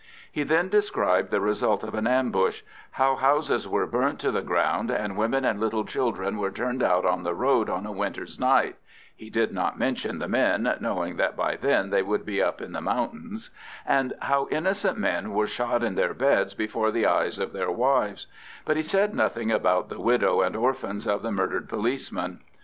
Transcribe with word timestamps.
He 0.31 0.41
then 0.41 0.67
described 0.67 1.29
the 1.29 1.39
result 1.39 1.83
of 1.83 1.93
an 1.93 2.07
ambush—how 2.07 3.17
houses 3.17 3.67
were 3.67 3.85
burnt 3.85 4.17
to 4.21 4.31
the 4.31 4.41
ground 4.41 4.89
and 4.89 5.15
women 5.15 5.45
and 5.45 5.59
little 5.59 5.85
children 5.85 6.39
were 6.39 6.49
turned 6.49 6.81
out 6.81 7.05
on 7.05 7.21
the 7.21 7.35
road 7.35 7.69
on 7.69 7.85
a 7.85 7.91
winter's 7.91 8.39
night 8.39 8.77
(he 9.15 9.29
did 9.29 9.51
not 9.53 9.77
mention 9.77 10.17
the 10.17 10.27
men, 10.27 10.75
knowing 10.81 11.17
that 11.17 11.37
by 11.37 11.55
then 11.55 11.91
they 11.91 12.01
would 12.01 12.25
be 12.25 12.41
up 12.41 12.61
in 12.63 12.71
the 12.71 12.81
mountains), 12.81 13.51
and 13.85 14.13
how 14.23 14.47
innocent 14.49 14.97
men 14.97 15.33
were 15.35 15.45
shot 15.45 15.83
in 15.83 15.93
their 15.93 16.15
beds 16.15 16.55
before 16.55 16.89
the 16.89 17.05
eyes 17.05 17.37
of 17.37 17.53
their 17.53 17.69
wives; 17.69 18.25
but 18.65 18.77
he 18.77 18.81
said 18.81 19.13
nothing 19.13 19.51
about 19.51 19.89
the 19.89 20.01
widows 20.01 20.43
and 20.43 20.55
orphans 20.55 21.05
of 21.05 21.21
the 21.21 21.31
murdered 21.31 21.69
policemen. 21.69 22.39